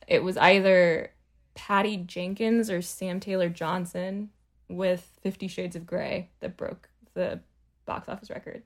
it 0.08 0.22
was 0.24 0.38
either 0.38 1.10
Patty 1.56 1.98
Jenkins 1.98 2.70
or 2.70 2.84
Sam 2.84 3.20
Taylor 3.20 3.50
Johnson 3.50 4.30
with 4.70 5.18
Fifty 5.24 5.48
Shades 5.48 5.76
of 5.76 5.88
Grey 5.88 6.30
that 6.42 6.58
broke 6.58 6.90
the 7.16 7.40
box 7.88 8.08
office 8.08 8.30
record. 8.30 8.62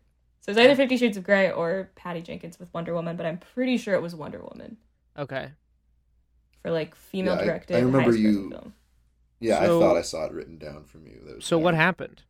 So 0.46 0.52
it's 0.52 0.60
either 0.60 0.76
Fifty 0.76 0.96
Shades 0.98 1.18
of 1.18 1.24
Grey 1.24 1.50
or 1.52 1.90
Patty 1.96 2.22
Jenkins 2.22 2.60
with 2.60 2.72
Wonder 2.72 2.94
Woman, 2.94 3.16
but 3.18 3.26
I'm 3.26 3.40
pretty 3.40 3.78
sure 3.78 3.96
it 3.96 4.02
was 4.04 4.14
Wonder 4.14 4.44
Woman 4.44 4.78
Okay. 5.18 5.50
for 6.62 6.70
like 6.70 6.94
female 6.94 7.34
Yeah, 7.34 7.42
I- 7.42 7.46
directed. 7.46 7.78
I 7.78 7.80
remember 7.80 8.16
you- 8.16 8.52
film. 8.52 8.74
Yeah, 9.40 9.66
So- 9.66 9.80
I 9.80 9.82
thought 9.82 9.98
I 9.98 10.02
saw 10.04 10.26
it 10.26 10.34
written 10.34 10.60
down 10.60 10.84
from 10.86 11.08
you. 11.08 11.20
That 11.26 11.38
was 11.38 11.46
So 11.46 11.58
what 11.58 11.74
happened? 11.74 12.22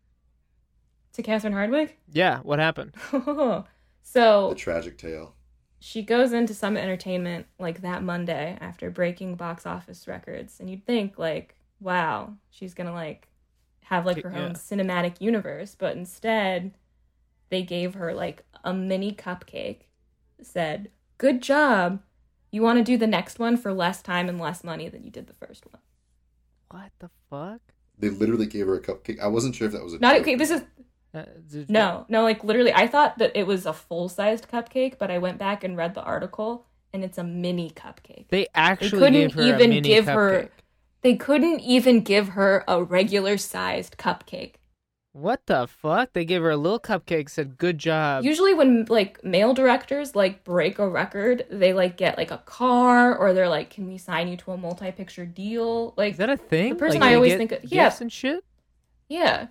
to 1.11 1.23
Catherine 1.23 1.53
Hardwicke. 1.53 1.91
Yeah, 2.09 2.39
what 2.39 2.59
happened? 2.59 2.93
so 4.01 4.49
The 4.49 4.55
tragic 4.55 4.97
tale. 4.97 5.35
she 5.79 6.01
goes 6.01 6.31
into 6.31 6.53
Summit 6.53 6.81
Entertainment 6.83 7.47
like 7.59 7.81
that 7.81 8.01
Monday 8.01 8.57
after 8.61 8.89
breaking 8.89 9.35
box 9.35 9.65
office 9.65 10.07
records, 10.07 10.61
and 10.61 10.69
you'd 10.69 10.85
think 10.85 11.17
like, 11.19 11.55
wow, 11.81 12.33
she's 12.49 12.73
gonna 12.73 12.93
like 12.93 13.27
have 13.83 14.05
like 14.05 14.23
her 14.23 14.31
Yeah. 14.31 14.45
own 14.45 14.53
cinematic 14.53 15.19
universe, 15.19 15.75
but 15.75 15.97
instead 15.97 16.77
they 17.49 17.61
gave 17.63 17.93
her 17.95 18.13
like 18.13 18.43
a 18.63 18.73
mini 18.73 19.11
cupcake, 19.13 19.81
said, 20.41 20.89
"Good 21.17 21.41
job, 21.41 22.01
you 22.51 22.61
want 22.61 22.77
to 22.79 22.83
do 22.83 22.97
the 22.97 23.07
next 23.07 23.39
one 23.39 23.57
for 23.57 23.73
less 23.73 24.01
time 24.01 24.27
and 24.29 24.39
less 24.39 24.63
money 24.63 24.89
than 24.89 25.03
you 25.03 25.11
did 25.11 25.27
the 25.27 25.33
first 25.33 25.65
one." 25.71 25.81
What 26.71 26.91
the 26.99 27.09
fuck? 27.29 27.61
They 27.97 28.09
literally 28.09 28.45
gave 28.47 28.67
her 28.67 28.75
a 28.75 28.81
cupcake. 28.81 29.19
I 29.21 29.27
wasn't 29.27 29.55
sure 29.55 29.67
if 29.67 29.73
that 29.73 29.83
was 29.83 29.93
a 29.93 29.99
Not 29.99 30.13
joke. 30.15 30.21
okay. 30.23 30.35
This 30.35 30.51
is 30.51 30.63
Uh, 31.13 31.23
No, 31.69 32.05
no, 32.09 32.23
like 32.23 32.43
literally, 32.43 32.73
I 32.73 32.87
thought 32.87 33.19
that 33.19 33.31
it 33.37 33.47
was 33.47 33.65
a 33.65 33.71
full 33.71 34.09
sized 34.09 34.49
cupcake, 34.49 34.97
but 34.99 35.09
I 35.09 35.17
went 35.17 35.37
back 35.37 35.63
and 35.63 35.77
read 35.77 35.93
the 35.93 36.03
article, 36.03 36.65
and 36.91 37.05
it's 37.05 37.17
a 37.17 37.23
mini 37.23 37.69
cupcake. 37.69 38.27
They 38.27 38.47
actually 38.53 38.89
couldn't 38.99 39.21
gave 39.29 39.33
her 39.35 39.41
a 39.43 39.47
even 39.47 39.69
mini 39.69 39.81
give 39.81 40.07
her- 40.07 40.49
They 41.03 41.15
couldn't 41.15 41.61
even 41.61 42.01
give 42.01 42.29
her 42.29 42.65
a 42.67 42.83
regular 42.83 43.37
sized 43.37 43.95
cupcake. 43.97 44.55
What 45.17 45.45
the 45.45 45.65
fuck? 45.65 46.11
They 46.11 46.25
gave 46.25 46.41
her 46.41 46.49
a 46.49 46.57
little 46.57 46.77
cupcake. 46.79 47.29
Said 47.29 47.57
good 47.57 47.77
job. 47.77 48.25
Usually, 48.25 48.53
when 48.53 48.83
like 48.89 49.23
male 49.23 49.53
directors 49.53 50.13
like 50.13 50.43
break 50.43 50.77
a 50.77 50.89
record, 50.89 51.45
they 51.49 51.71
like 51.71 51.95
get 51.95 52.17
like 52.17 52.31
a 52.31 52.39
car, 52.39 53.15
or 53.17 53.31
they're 53.31 53.47
like, 53.47 53.69
"Can 53.69 53.87
we 53.87 53.97
sign 53.97 54.27
you 54.27 54.35
to 54.35 54.51
a 54.51 54.57
multi 54.57 54.91
picture 54.91 55.25
deal?" 55.25 55.93
Like, 55.95 56.11
Is 56.11 56.17
that 56.17 56.29
a 56.29 56.35
thing? 56.35 56.71
The 56.73 56.75
person 56.75 56.99
Like, 56.99 57.11
I 57.11 57.15
always 57.15 57.35
think 57.35 57.53
of- 57.53 57.61
gifts 57.61 57.71
yeah. 57.71 57.93
and 58.01 58.11
shit. 58.11 58.43
yeah, 59.07 59.47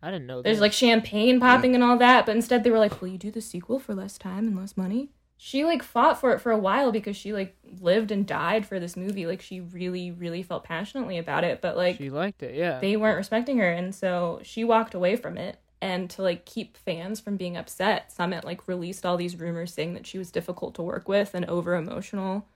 I 0.00 0.12
didn't 0.12 0.28
know. 0.28 0.36
That. 0.36 0.44
There's 0.44 0.60
like 0.60 0.72
champagne 0.72 1.40
popping 1.40 1.74
and 1.74 1.82
all 1.82 1.96
that, 1.98 2.24
but 2.24 2.36
instead 2.36 2.62
they 2.62 2.70
were 2.70 2.78
like, 2.78 3.00
"Will 3.00 3.08
you 3.08 3.18
do 3.18 3.32
the 3.32 3.40
sequel 3.40 3.80
for 3.80 3.96
less 3.96 4.16
time 4.16 4.46
and 4.46 4.56
less 4.56 4.76
money?" 4.76 5.10
She 5.42 5.64
like 5.64 5.82
fought 5.82 6.20
for 6.20 6.34
it 6.34 6.38
for 6.40 6.52
a 6.52 6.58
while 6.58 6.92
because 6.92 7.16
she 7.16 7.32
like 7.32 7.56
lived 7.80 8.10
and 8.10 8.26
died 8.26 8.66
for 8.66 8.78
this 8.78 8.94
movie. 8.94 9.24
Like 9.24 9.40
she 9.40 9.60
really, 9.60 10.10
really 10.10 10.42
felt 10.42 10.64
passionately 10.64 11.16
about 11.16 11.44
it, 11.44 11.62
but 11.62 11.78
like 11.78 11.96
she 11.96 12.10
liked 12.10 12.42
it. 12.42 12.54
Yeah. 12.54 12.78
they 12.78 12.94
weren't 12.94 13.16
respecting 13.16 13.56
her, 13.56 13.70
and 13.70 13.94
so 13.94 14.40
she 14.42 14.64
walked 14.64 14.92
away 14.92 15.16
from 15.16 15.38
it. 15.38 15.58
And 15.80 16.10
to 16.10 16.20
like 16.20 16.44
keep 16.44 16.76
fans 16.76 17.20
from 17.20 17.38
being 17.38 17.56
upset, 17.56 18.12
Summit 18.12 18.44
like 18.44 18.68
released 18.68 19.06
all 19.06 19.16
these 19.16 19.34
rumors 19.34 19.72
saying 19.72 19.94
that 19.94 20.06
she 20.06 20.18
was 20.18 20.30
difficult 20.30 20.74
to 20.74 20.82
work 20.82 21.08
with 21.08 21.32
and 21.32 21.46
over 21.46 21.74
emotional. 21.74 22.46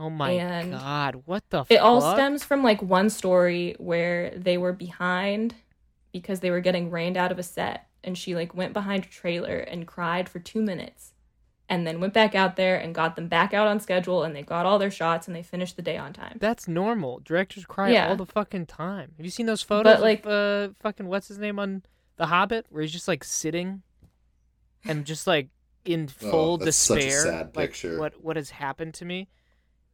oh 0.00 0.10
my 0.10 0.32
and 0.32 0.72
god! 0.72 1.22
What 1.24 1.48
the? 1.50 1.66
It 1.68 1.76
all 1.76 2.00
stems 2.00 2.42
from 2.42 2.64
like 2.64 2.82
one 2.82 3.10
story 3.10 3.76
where 3.78 4.32
they 4.36 4.58
were 4.58 4.72
behind 4.72 5.54
because 6.10 6.40
they 6.40 6.50
were 6.50 6.58
getting 6.58 6.90
rained 6.90 7.16
out 7.16 7.30
of 7.30 7.38
a 7.38 7.44
set 7.44 7.86
and 8.02 8.18
she 8.18 8.34
like 8.34 8.56
went 8.56 8.72
behind 8.72 9.04
a 9.04 9.08
trailer 9.08 9.58
and 9.58 9.86
cried 9.86 10.28
for 10.28 10.40
2 10.40 10.60
minutes 10.60 11.12
and 11.68 11.86
then 11.86 12.00
went 12.00 12.14
back 12.14 12.34
out 12.34 12.56
there 12.56 12.76
and 12.76 12.94
got 12.94 13.14
them 13.16 13.28
back 13.28 13.52
out 13.52 13.66
on 13.66 13.78
schedule 13.80 14.22
and 14.24 14.34
they 14.34 14.42
got 14.42 14.64
all 14.66 14.78
their 14.78 14.90
shots 14.90 15.26
and 15.26 15.36
they 15.36 15.42
finished 15.42 15.76
the 15.76 15.82
day 15.82 15.96
on 15.98 16.12
time. 16.12 16.36
That's 16.40 16.66
normal. 16.66 17.20
Directors 17.24 17.64
cry 17.66 17.90
Yeah. 17.90 18.08
all 18.08 18.16
the 18.16 18.24
fucking 18.26 18.66
time. 18.66 19.12
Have 19.16 19.26
you 19.26 19.30
seen 19.30 19.46
those 19.46 19.62
photos 19.62 19.94
but, 19.96 20.00
like- 20.02 20.24
of 20.26 20.70
uh, 20.70 20.74
fucking 20.80 21.06
what's 21.06 21.28
his 21.28 21.38
name 21.38 21.58
on 21.58 21.82
The 22.16 22.26
Hobbit, 22.26 22.66
where 22.70 22.82
he's 22.82 22.92
just 22.92 23.06
like 23.08 23.22
sitting 23.24 23.82
and 24.84 25.04
just 25.04 25.26
like 25.26 25.48
in 25.84 26.08
Oh, 26.22 26.30
full 26.30 26.58
that's 26.58 26.76
such 26.76 26.98
a 26.98 27.02
despair. 27.06 27.22
sad 27.22 27.56
like 27.56 27.70
picture. 27.70 27.98
what 27.98 28.22
what 28.24 28.36
has 28.36 28.50
happened 28.50 28.94
to 28.94 29.04
me? 29.04 29.28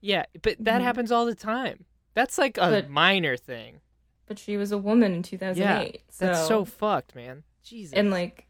Yeah, 0.01 0.25
but 0.43 0.57
that 0.61 0.81
Mhm. 0.81 0.85
happens 0.85 1.11
all 1.13 1.27
the 1.27 1.35
time. 1.35 1.87
That's 2.15 2.39
like 2.39 2.57
a 2.59 2.61
But- 2.71 2.91
minor 2.91 3.37
thing. 3.37 3.81
But 4.27 4.39
she 4.39 4.57
was 4.57 4.71
a 4.73 4.79
woman 4.79 5.13
in 5.13 5.23
2008. 5.23 6.03
so 6.09 6.27
That's 6.27 6.47
so 6.49 6.65
fucked, 6.65 7.15
man. 7.15 7.43
Jesus. 7.63 7.93
and 7.95 8.11
like 8.11 8.47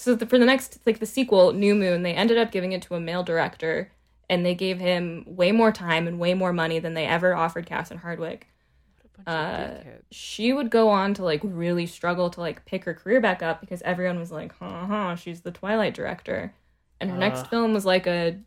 so 0.00 0.14
the, 0.14 0.26
for 0.26 0.38
the 0.38 0.46
next 0.46 0.80
like 0.86 0.98
the 0.98 1.06
sequel 1.06 1.52
new 1.52 1.74
moon 1.74 2.02
they 2.02 2.14
ended 2.14 2.38
up 2.38 2.50
giving 2.50 2.72
it 2.72 2.80
to 2.82 2.94
a 2.94 3.00
male 3.00 3.22
director 3.22 3.92
and 4.30 4.46
they 4.46 4.54
gave 4.54 4.78
him 4.78 5.24
way 5.26 5.52
more 5.52 5.72
time 5.72 6.06
and 6.06 6.18
way 6.18 6.32
more 6.34 6.52
money 6.52 6.78
than 6.78 6.94
they 6.94 7.04
ever 7.04 7.34
offered 7.34 7.66
Catherine 7.66 8.00
Hardwicke. 8.00 8.44
What 8.94 9.04
a 9.04 9.22
bunch 9.24 9.28
of 9.28 9.86
Uh, 9.86 9.90
she 10.12 10.52
would 10.52 10.70
go 10.70 10.88
on 10.88 11.14
to 11.14 11.24
like 11.24 11.40
really 11.42 11.86
struggle 11.86 12.30
to 12.30 12.40
like 12.40 12.64
pick 12.64 12.84
her 12.84 12.94
career 12.94 13.20
back 13.20 13.42
up 13.42 13.60
because 13.60 13.82
everyone 13.82 14.18
was 14.18 14.30
like, 14.30 14.54
"Huh, 14.58 14.86
huh, 14.86 15.16
she's 15.16 15.40
the 15.40 15.50
Twilight 15.50 15.94
director," 15.94 16.54
and 17.00 17.10
her 17.10 17.18
next 17.18 17.48
film 17.48 17.74
was 17.74 17.84
like 17.84 18.06
a 18.06 18.38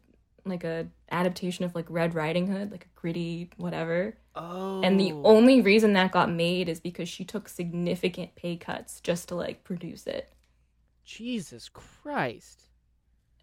like 0.45 0.63
a 0.63 0.87
adaptation 1.11 1.65
of 1.65 1.75
like 1.75 1.85
Red 1.89 2.15
Riding 2.15 2.47
Hood, 2.47 2.71
like 2.71 2.85
a 2.85 2.99
gritty 2.99 3.49
whatever. 3.57 4.15
Oh. 4.35 4.81
And 4.81 4.99
the 4.99 5.11
only 5.11 5.61
reason 5.61 5.93
that 5.93 6.11
got 6.11 6.31
made 6.31 6.67
is 6.69 6.79
because 6.79 7.07
she 7.09 7.23
took 7.25 7.47
significant 7.49 8.35
pay 8.35 8.55
cuts 8.55 8.99
just 9.01 9.27
to 9.29 9.35
like 9.35 9.63
produce 9.63 10.07
it. 10.07 10.33
Jesus 11.03 11.69
Christ. 11.69 12.63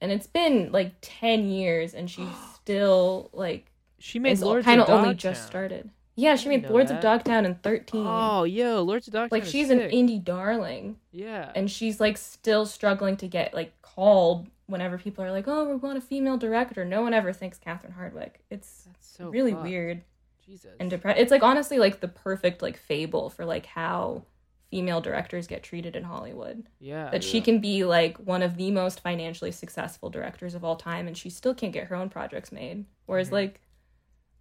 And 0.00 0.10
it's 0.10 0.26
been 0.26 0.72
like 0.72 0.94
10 1.02 1.48
years 1.50 1.94
and 1.94 2.10
she's 2.10 2.28
still 2.54 3.30
like 3.32 3.70
She 3.98 4.18
made 4.18 4.38
Lords 4.38 4.64
kind 4.64 4.80
of 4.80 4.88
only 4.88 5.10
Dogtown. 5.10 5.16
just 5.18 5.46
started. 5.46 5.90
Yeah, 6.16 6.36
she 6.36 6.48
made 6.50 6.68
Lords 6.68 6.90
that. 6.90 6.96
of 6.96 7.02
Dogtown 7.02 7.46
in 7.46 7.54
13. 7.56 8.04
Oh, 8.06 8.44
yo, 8.44 8.82
Lords 8.82 9.06
of 9.06 9.12
Dogtown. 9.14 9.28
like 9.38 9.44
she's 9.48 9.70
an 9.70 9.78
indie 9.80 10.22
darling 10.22 10.96
Yeah. 11.12 11.50
and 11.54 11.70
she's 11.70 12.00
like 12.00 12.18
still 12.18 12.66
struggling 12.66 13.16
to 13.18 13.28
get 13.28 13.54
like 13.54 13.72
called 13.82 14.48
whenever 14.66 14.98
people 14.98 15.24
are 15.24 15.32
like, 15.32 15.48
"Oh, 15.48 15.68
we 15.68 15.74
want 15.74 15.98
a 15.98 16.00
female 16.00 16.36
director." 16.36 16.84
No 16.84 17.02
one 17.02 17.12
ever 17.14 17.32
thinks 17.32 17.58
Catherine 17.58 17.94
Hardwicke. 17.98 18.34
It's 18.50 18.86
so 19.00 19.28
really 19.30 19.50
fucked. 19.52 19.64
weird 19.64 20.02
Jesus. 20.46 20.70
and 20.78 20.88
depressed. 20.90 21.18
It's 21.20 21.30
like 21.30 21.42
honestly 21.42 21.78
like 21.78 22.00
the 22.00 22.08
perfect 22.08 22.62
like 22.62 22.76
fable 22.76 23.30
for 23.30 23.44
like 23.44 23.66
how 23.66 24.22
female 24.70 25.00
directors 25.00 25.46
get 25.46 25.62
treated 25.62 25.96
in 25.96 26.04
Hollywood. 26.04 26.64
yeah. 26.78 27.10
that 27.10 27.24
she 27.24 27.40
can 27.40 27.58
be 27.60 27.84
like 27.84 28.16
one 28.18 28.42
of 28.42 28.56
the 28.56 28.70
most 28.70 29.00
financially 29.00 29.50
successful 29.52 30.10
directors 30.10 30.54
of 30.54 30.64
all 30.64 30.76
time 30.76 31.06
and 31.08 31.16
she 31.18 31.28
still 31.28 31.54
can't 31.54 31.72
get 31.72 31.88
her 31.88 31.96
own 31.96 32.08
projects 32.08 32.52
made 32.52 32.84
whereas 33.06 33.26
Mm-hmm. 33.26 33.34
like 33.34 33.60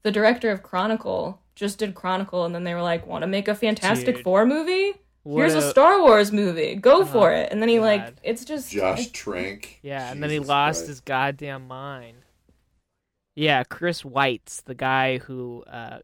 the 0.04 0.12
director 0.12 0.52
of 0.52 0.62
chronicle 0.64 1.42
just 1.56 1.80
did 1.80 1.96
chronicle 1.96 2.46
and 2.46 2.54
then 2.56 2.64
they 2.64 2.74
were 2.76 2.82
like 2.82 3.06
want 3.08 3.24
to 3.24 3.28
make 3.28 3.48
a 3.48 3.56
fantastic 3.56 4.16
Dude. 4.18 4.24
four 4.24 4.46
movie 4.46 4.94
What 5.24 5.40
here's 5.42 5.56
a, 5.56 5.70
star 5.72 6.00
wars 6.02 6.32
movie 6.32 6.76
go 6.76 7.04
for 7.06 7.34
it 7.34 7.52
and 7.52 7.60
then 7.62 7.68
he 7.70 7.78
God. 7.78 7.84
like 7.84 8.14
it's 8.24 8.46
just 8.46 8.72
Josh 8.72 9.00
it's- 9.00 9.12
Trank. 9.12 9.80
Yeah, 9.82 10.12
and 10.12 10.22
then 10.24 10.30
he 10.30 10.40
lost 10.40 10.82
Christ. 10.82 10.88
his 10.88 11.00
goddamn 11.02 11.68
mind. 11.68 12.18
Yeah, 13.36 13.64
Chris 13.64 14.04
Weitz 14.04 14.64
the 14.64 14.76
guy 14.76 15.18
who 15.18 15.64
uh 15.68 16.00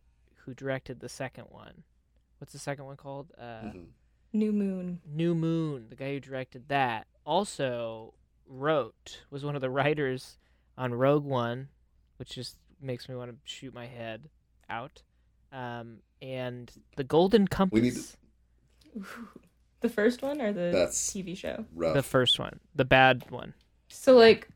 who 0.46 0.54
directed 0.54 1.00
the 1.00 1.10
second 1.10 1.46
one. 1.50 1.84
What's 2.40 2.54
the 2.54 2.60
second 2.60 2.86
one 2.86 2.98
called? 2.98 3.32
Uh 3.38 3.44
Mhm. 3.70 3.86
New 4.36 4.52
moon 4.52 5.00
New 5.12 5.34
Moon, 5.36 5.88
the 5.90 5.96
guy 5.96 6.14
who 6.14 6.20
directed 6.20 6.68
that, 6.70 7.08
also 7.26 8.14
wrote 8.48 9.24
was 9.32 9.44
one 9.44 9.56
of 9.56 9.62
the 9.62 9.70
writers 9.70 10.38
on 10.78 10.94
Rogue 10.94 11.24
One, 11.26 11.70
which 12.18 12.30
just 12.30 12.58
makes 12.82 13.10
me 13.10 13.16
want 13.16 13.32
to 13.32 13.38
shoot 13.46 13.74
my 13.74 13.88
head 13.88 14.30
out. 14.70 15.02
Um, 15.52 15.98
and 16.22 16.72
the 16.98 17.04
Golden 17.04 17.48
Compass, 17.48 17.82
need 17.82 19.02
to- 19.04 19.06
the 19.82 19.90
first 19.90 20.22
one 20.22 20.42
or 20.42 20.52
the 20.54 20.72
That's- 20.72 21.10
tv 21.10 21.38
show 21.38 21.66
Rough. 21.74 21.94
the 21.96 22.04
first 22.04 22.40
one, 22.40 22.60
the 22.76 22.86
bad 22.86 23.30
one. 23.30 23.54
So 23.88 24.14
like, 24.16 24.48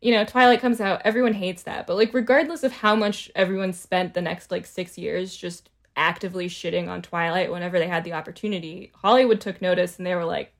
you 0.00 0.12
know, 0.12 0.24
Twilight 0.24 0.60
comes 0.60 0.80
out, 0.80 1.00
everyone 1.04 1.32
hates 1.32 1.62
that. 1.64 1.86
But 1.86 1.96
like 1.96 2.12
regardless 2.14 2.62
of 2.62 2.72
how 2.72 2.94
much 2.94 3.30
everyone 3.34 3.72
spent 3.72 4.14
the 4.14 4.20
next 4.22 4.50
like 4.50 4.66
6 4.66 4.98
years 4.98 5.34
just 5.36 5.70
actively 5.96 6.48
shitting 6.48 6.88
on 6.88 7.02
Twilight 7.02 7.50
whenever 7.50 7.78
they 7.78 7.88
had 7.88 8.04
the 8.04 8.12
opportunity, 8.12 8.92
Hollywood 8.96 9.40
took 9.40 9.62
notice 9.62 9.96
and 9.96 10.06
they 10.06 10.14
were 10.14 10.24
like 10.24 10.52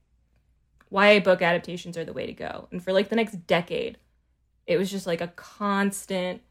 YA 0.91 1.21
book 1.21 1.43
adaptations 1.43 1.97
are 1.97 2.05
the 2.05 2.13
way 2.13 2.27
to 2.27 2.33
go. 2.33 2.69
And 2.71 2.83
for 2.83 2.93
like 2.93 3.09
the 3.09 3.17
next 3.17 3.47
decade, 3.47 3.99
it 4.67 4.77
was 4.77 4.91
just 4.91 5.07
like 5.07 5.21
a 5.21 5.29
constant 5.29 6.43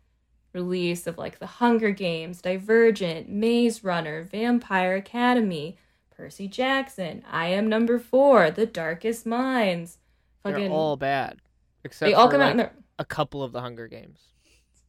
release 0.53 1.07
of 1.07 1.17
like 1.17 1.39
The 1.39 1.47
Hunger 1.47 1.91
Games, 1.91 2.41
Divergent, 2.41 3.29
Maze 3.29 3.83
Runner, 3.83 4.23
Vampire 4.23 4.95
Academy, 4.95 5.77
Percy 6.11 6.47
Jackson, 6.47 7.23
I 7.29 7.47
Am 7.47 7.67
Number 7.67 7.97
4, 7.99 8.51
The 8.51 8.65
Darkest 8.65 9.25
Minds. 9.25 9.97
They're 10.43 10.69
all 10.69 10.97
bad, 10.97 11.39
except 11.83 12.09
they 12.09 12.13
all 12.13 12.27
for 12.27 12.33
come 12.33 12.41
out 12.41 12.51
in 12.51 12.57
their 12.57 12.73
a 12.99 13.05
couple 13.05 13.41
of 13.41 13.53
the 13.53 13.61
Hunger 13.61 13.87
Games. 13.87 14.19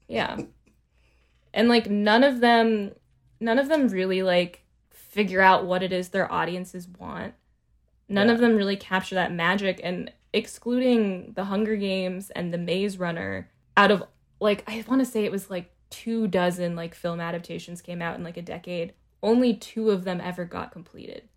yeah 0.08 0.36
and 1.54 1.68
like 1.68 1.88
none 1.88 2.22
of 2.22 2.40
them 2.40 2.92
none 3.40 3.58
of 3.58 3.68
them 3.68 3.88
really 3.88 4.22
like 4.22 4.62
figure 4.90 5.40
out 5.40 5.64
what 5.66 5.82
it 5.82 5.92
is 5.92 6.08
their 6.08 6.30
audiences 6.32 6.88
want. 6.88 7.34
None 8.08 8.28
Yeah. 8.28 8.34
of 8.34 8.40
them 8.40 8.56
really 8.56 8.76
capture 8.76 9.14
that 9.14 9.32
magic 9.32 9.80
and 9.82 10.12
excluding 10.32 11.32
the 11.34 11.44
hunger 11.44 11.76
games 11.76 12.30
and 12.30 12.52
the 12.52 12.58
maze 12.58 12.98
runner 12.98 13.50
out 13.76 13.90
of 13.90 14.02
like 14.40 14.64
i 14.66 14.84
want 14.88 15.00
to 15.00 15.06
say 15.06 15.24
it 15.24 15.30
was 15.32 15.48
like 15.48 15.70
two 15.90 16.26
dozen 16.26 16.74
like 16.74 16.94
film 16.94 17.20
adaptations 17.20 17.80
came 17.80 18.02
out 18.02 18.16
in 18.16 18.24
like 18.24 18.36
a 18.36 18.42
decade. 18.42 18.92
Only 19.22 19.54
two 19.54 19.90
of 19.90 20.04
them 20.04 20.20
ever 20.20 20.44
got 20.44 20.72
completed 20.72 21.28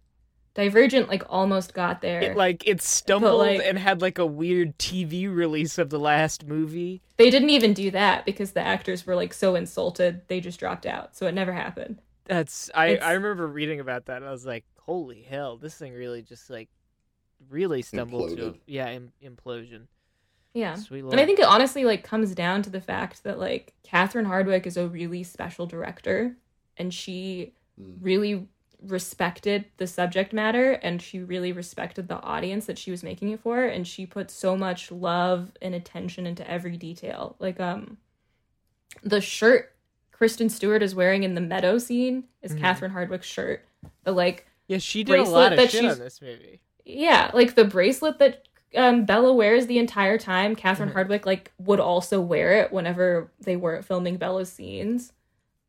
divergent 0.57 1.07
like 1.07 1.23
almost 1.29 1.73
got 1.73 2.01
there 2.01 2.19
It 2.19 2.35
like 2.35 2.67
it 2.67 2.81
stumbled 2.81 3.37
like- 3.39 3.61
and 3.63 3.77
had 3.77 4.01
like 4.01 4.17
a 4.17 4.25
weird 4.25 4.77
TV 4.79 5.33
release 5.33 5.77
of 5.77 5.89
the 5.91 5.99
last 5.99 6.45
movie. 6.47 7.01
they 7.17 7.29
didn't 7.29 7.51
even 7.51 7.73
do 7.73 7.91
that 7.91 8.25
because 8.25 8.51
the 8.51 8.59
actors 8.61 9.05
were 9.05 9.15
like 9.15 9.33
so 9.33 9.53
insulted 9.55 10.21
they 10.27 10.39
just 10.41 10.59
dropped 10.59 10.85
out 10.85 11.15
so 11.15 11.27
it 11.27 11.33
never 11.33 11.53
happened 11.53 12.01
That's 12.25 12.69
I 12.75 12.87
It's- 12.87 13.07
I 13.07 13.13
remember 13.13 13.47
reading 13.47 13.79
about 13.79 14.07
that. 14.07 14.17
and 14.17 14.25
I 14.25 14.31
was 14.31 14.45
like, 14.45 14.65
holy 14.79 15.21
hell, 15.21 15.57
this 15.57 15.75
thing 15.75 15.93
really 15.93 16.21
just 16.23 16.49
like 16.49 16.69
really 17.49 17.81
stumbled 17.83 18.35
to 18.37 18.55
yeah 18.65 18.89
Im- 18.89 19.13
implosion. 19.23 19.83
Yeah. 20.53 20.73
Sweet 20.73 21.03
And 21.05 21.19
I 21.19 21.25
think 21.27 21.37
it 21.39 21.45
honestly 21.45 21.85
like 21.85 22.03
comes 22.03 22.33
down 22.33 22.63
to 22.63 22.71
the 22.71 22.81
fact 22.81 23.23
that 23.25 23.37
like 23.37 23.75
Catherine 23.83 24.25
Hardwicke 24.25 24.65
is 24.65 24.75
a 24.75 24.87
really 24.87 25.21
special 25.23 25.67
director 25.67 26.35
and 26.77 26.91
she 26.93 27.53
Mm. 27.79 27.97
really 28.01 28.47
respected 28.85 29.65
the 29.77 29.87
subject 29.87 30.33
matter 30.33 30.73
and 30.73 31.01
she 31.01 31.19
really 31.19 31.51
respected 31.51 32.07
the 32.07 32.21
audience 32.21 32.65
that 32.67 32.77
she 32.77 32.91
was 32.91 33.01
making 33.03 33.29
it 33.31 33.39
for 33.39 33.63
and 33.63 33.87
she 33.87 34.05
put 34.05 34.29
so 34.29 34.55
much 34.55 34.91
love 34.91 35.51
and 35.61 35.73
attention 35.73 36.27
into 36.27 36.47
every 36.49 36.77
detail. 36.77 37.35
Like 37.39 37.59
um 37.59 37.97
the 39.03 39.21
shirt 39.21 39.73
Kristen 40.11 40.49
Stewart 40.49 40.81
is 40.81 40.95
wearing 40.95 41.23
in 41.23 41.35
the 41.35 41.41
meadow 41.41 41.77
scene 41.77 42.23
is 42.41 42.53
Mhm. 42.53 42.59
Catherine 42.59 42.91
Hardwicke's 42.91 43.25
shirt. 43.27 43.65
The 44.03 44.11
like 44.11 44.45
yeah, 44.67 44.79
she 44.79 45.03
did 45.03 45.19
a 45.19 45.23
lot 45.23 45.53
of 45.53 45.69
shit 45.69 45.85
on 45.85 45.97
this 45.99 46.21
movie. 46.21 46.59
yeah, 46.85 47.31
like 47.33 47.55
the 47.55 47.65
bracelet 47.65 48.19
that 48.19 48.43
um, 48.75 49.05
Bella 49.05 49.33
wears 49.33 49.65
the 49.67 49.77
entire 49.79 50.17
time. 50.17 50.53
Catherine 50.55 50.89
Mhm. 50.89 50.93
Hardwicke 50.93 51.25
like 51.25 51.51
would 51.57 51.79
also 51.79 52.19
wear 52.19 52.61
it 52.61 52.71
whenever 52.73 53.31
they 53.39 53.55
weren't 53.55 53.85
filming 53.85 54.17
Bella's 54.17 54.51
scenes. 54.51 55.13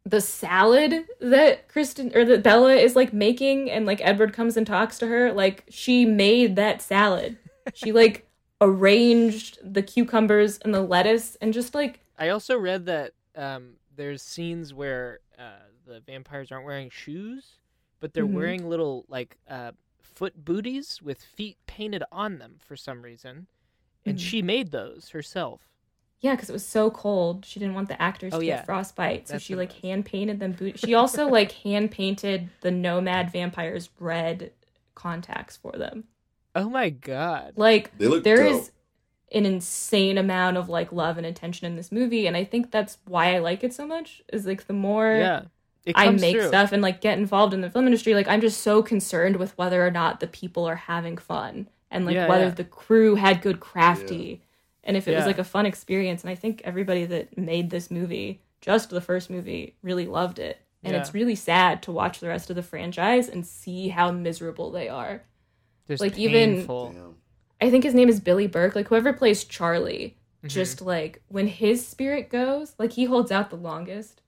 The 0.05 0.21
salad 0.21 1.07
that 1.21 1.69
Kristen 1.69 2.13
or 2.15 2.25
that 2.25 2.43
Bella 2.43 2.75
is 2.75 2.97
like 2.97 3.13
making, 3.13 3.71
and 3.71 3.85
like 3.85 4.01
Edward 4.03 4.33
comes 4.33 4.57
and 4.57 4.67
talks 4.67 4.99
to 4.99 5.07
her, 5.07 5.33
like 5.33 5.65
she 5.69 6.05
made 6.07 6.57
that 6.57 6.81
salad. 6.81 7.37
She 7.75 7.93
like 7.93 8.27
arranged 8.61 9.59
the 9.63 9.83
cucumbers 9.83 10.59
and 10.59 10.75
the 10.75 10.81
lettuce, 10.83 11.37
and 11.43 11.53
just 11.53 11.75
like 11.75 12.01
I 12.19 12.31
also 12.31 12.57
read 12.59 12.87
that 12.87 13.13
um, 13.37 13.75
there's 13.95 14.23
scenes 14.23 14.73
where 14.73 15.21
uh, 15.39 15.59
the 15.87 16.01
vampires 16.01 16.51
aren't 16.51 16.65
wearing 16.65 16.91
shoes, 16.91 17.57
but 18.01 18.15
they're 18.15 18.27
Mhm. 18.27 18.33
wearing 18.33 18.69
little 18.69 19.05
like 19.09 19.37
uh, 19.49 19.73
foot 20.01 20.43
booties 20.45 21.03
with 21.03 21.23
feet 21.23 21.59
painted 21.67 22.03
on 22.11 22.39
them 22.39 22.57
for 22.61 22.77
some 22.77 23.03
reason, 23.03 23.47
and 24.07 24.17
Mhm. 24.17 24.23
she 24.23 24.41
made 24.43 24.71
those 24.71 25.11
herself. 25.11 25.68
Yeah, 26.21 26.35
because 26.35 26.49
it 26.51 26.53
was 26.53 26.67
so 26.67 26.91
cold, 26.91 27.45
she 27.45 27.61
didn't 27.61 27.75
want 27.75 27.89
the 27.89 28.01
actors 28.01 28.33
Oh, 28.35 28.41
to 28.41 28.45
yeah. 28.45 28.57
get 28.57 28.67
frostbite, 28.67 29.29
so 29.29 29.35
That's 29.35 29.45
she 29.45 29.55
like 29.55 29.73
was. 29.73 29.81
hand 29.83 30.05
painted 30.05 30.41
them. 30.41 30.53
Boot- 30.53 30.79
she 30.79 30.95
also 30.95 31.29
like 31.39 31.53
hand 31.53 31.91
painted 31.91 32.51
the 32.61 32.71
nomad 32.71 33.31
vampires 33.33 33.91
red 34.01 34.53
contacts 34.95 35.57
for 35.57 35.73
them. 35.73 36.05
Oh 36.55 36.69
my 36.69 36.91
god! 36.91 37.53
Like 37.57 37.97
They 37.99 38.09
look 38.09 38.25
there 38.25 38.43
dope. 38.43 38.63
is 38.63 38.73
an 39.31 39.45
insane 39.47 40.19
amount 40.19 40.57
of 40.57 40.69
like 40.69 40.91
love 40.93 41.19
and 41.19 41.27
attention 41.27 41.67
in 41.67 41.77
this 41.77 41.93
movie, 41.93 42.27
and 42.27 42.37
I 42.37 42.45
think 42.45 42.71
that's 42.71 42.99
why 43.05 43.35
I 43.35 43.39
like 43.39 43.63
it 43.63 43.73
so 43.75 43.87
much. 43.87 44.23
Is 44.33 44.47
like 44.47 44.67
the 44.67 44.73
more 44.73 45.13
Yeah, 45.15 45.43
I 45.95 46.11
make 46.11 46.35
through. 46.37 46.49
stuff 46.49 46.73
and 46.73 46.83
like 46.83 47.01
get 47.01 47.19
involved 47.19 47.55
in 47.55 47.61
the 47.61 47.71
film 47.71 47.87
industry, 47.87 48.15
like 48.15 48.27
I'm 48.29 48.41
just 48.41 48.61
so 48.63 48.83
concerned 48.83 49.37
with 49.37 49.57
whether 49.57 49.87
or 49.87 49.91
not 49.91 50.19
the 50.21 50.27
people 50.27 50.65
are 50.67 50.75
having 50.77 51.17
fun 51.17 51.69
and 51.91 52.05
like 52.07 52.15
Yeah, 52.15 52.27
whether 52.27 52.45
yeah. 52.47 52.51
the 52.51 52.65
crew 52.65 53.15
had 53.15 53.41
good 53.43 53.61
crafty 53.61 54.43
and 54.89 54.97
if 54.97 55.07
it 55.07 55.15
was 55.15 55.27
like 55.27 55.39
a 55.39 55.45
fun 55.45 55.67
experience. 55.67 56.23
And 56.23 56.31
I 56.31 56.35
think 56.35 56.63
everybody 56.65 57.05
that 57.05 57.37
made 57.37 57.69
this 57.69 57.91
movie, 57.91 58.41
just 58.63 58.89
the 58.89 59.03
first 59.03 59.29
movie, 59.29 59.77
really 59.83 60.07
loved 60.07 60.39
it. 60.39 60.59
And 60.83 60.95
Yeah. 60.95 61.01
it's 61.01 61.13
really 61.13 61.35
sad 61.35 61.83
to 61.83 61.93
watch 61.93 62.21
the 62.21 62.29
rest 62.29 62.49
of 62.49 62.57
the 62.57 62.63
franchise 62.63 63.29
and 63.29 63.47
see 63.47 63.89
how 63.89 64.11
miserable 64.11 64.71
they 64.71 64.89
are. 64.89 65.23
Just 65.87 66.01
like, 66.01 66.19
even- 66.19 66.57
painful. 66.57 66.93
Damn. 66.93 67.17
I 67.61 67.71
think 67.71 67.85
his 67.85 67.95
name 67.95 68.09
is 68.09 68.19
Billy 68.19 68.47
Burke. 68.47 68.75
Like 68.75 68.89
whoever 68.89 69.13
plays 69.13 69.45
Charlie 69.45 70.17
mm-hmm. 70.39 70.49
just 70.49 70.81
like 70.81 71.23
when 71.29 71.49
his 71.49 71.87
spirit 71.87 72.31
goes, 72.31 72.75
like 72.79 72.93
he 72.93 73.05
holds 73.05 73.31
out 73.31 73.51
the 73.51 73.57
longest. 73.57 74.23